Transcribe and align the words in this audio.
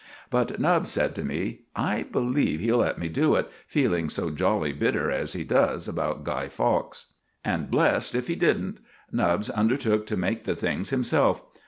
But 0.31 0.59
Nubbs 0.59 0.89
said 0.89 1.13
to 1.13 1.23
me: 1.23 1.65
"I 1.75 2.01
believe 2.11 2.59
he'll 2.59 2.77
let 2.79 2.97
me 2.97 3.07
do 3.07 3.35
it, 3.35 3.51
feeling 3.67 4.09
so 4.09 4.31
jolly 4.31 4.73
bitter 4.73 5.11
as 5.11 5.33
he 5.33 5.43
does 5.43 5.87
about 5.87 6.23
Guy 6.23 6.47
Fawkes." 6.49 7.13
And 7.45 7.69
blessed 7.69 8.15
if 8.15 8.25
he 8.25 8.33
didn't! 8.33 8.79
Nubbs 9.11 9.51
undertook 9.51 10.07
to 10.07 10.17
make 10.17 10.45
the 10.45 10.55
things 10.55 10.89
himself. 10.89 11.43